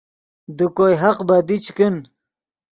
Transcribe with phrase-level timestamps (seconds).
[0.57, 1.95] دے کوئے حق بدی چے کن